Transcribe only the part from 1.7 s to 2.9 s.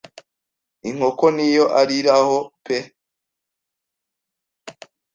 ariraho pe.